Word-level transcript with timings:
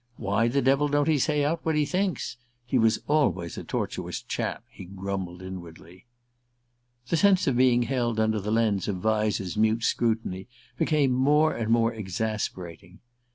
"Why 0.17 0.47
the 0.47 0.63
devil 0.63 0.87
don't 0.87 1.07
he 1.07 1.19
say 1.19 1.45
out 1.45 1.59
what 1.63 1.75
he 1.75 1.85
thinks? 1.85 2.37
He 2.65 2.79
was 2.79 3.03
always 3.07 3.55
a 3.55 3.63
tortuous 3.63 4.19
chap," 4.23 4.63
he 4.67 4.85
grumbled 4.85 5.43
inwardly. 5.43 6.07
The 7.09 7.17
sense 7.17 7.45
of 7.45 7.55
being 7.55 7.83
held 7.83 8.19
under 8.19 8.39
the 8.39 8.49
lens 8.49 8.87
of 8.87 8.95
Vyse's 8.95 9.55
mute 9.57 9.83
scrutiny 9.83 10.47
became 10.75 11.11
more 11.11 11.55
and 11.55 11.69
more 11.71 11.93
exasperating. 11.93 12.97